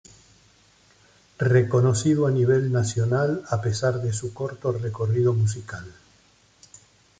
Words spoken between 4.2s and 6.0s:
corto recorrido musical.